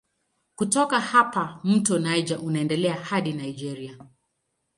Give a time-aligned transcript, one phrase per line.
[0.55, 3.97] Kutoka hapa mto Niger unaendelea hadi Nigeria.